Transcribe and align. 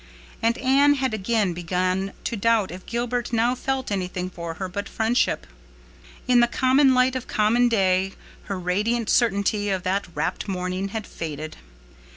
And 0.41 0.57
Anne 0.57 0.95
had 0.95 1.13
again 1.13 1.53
begun 1.53 2.13
to 2.23 2.35
doubt 2.35 2.71
if 2.71 2.87
Gilbert 2.87 3.31
now 3.31 3.53
felt 3.53 3.91
anything 3.91 4.31
for 4.31 4.55
her 4.55 4.67
but 4.67 4.89
friendship. 4.89 5.45
In 6.27 6.39
the 6.39 6.47
common 6.47 6.95
light 6.95 7.15
of 7.15 7.27
common 7.27 7.69
day 7.69 8.13
her 8.45 8.57
radiant 8.57 9.11
certainty 9.11 9.69
of 9.69 9.83
that 9.83 10.07
rapt 10.15 10.47
morning 10.47 10.87
had 10.87 11.05
faded. 11.05 11.57